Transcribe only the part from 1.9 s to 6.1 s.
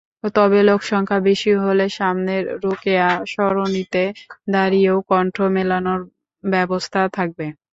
সামনের রোকেয়া সরণিতে দাঁড়িয়েও কণ্ঠ মেলানোর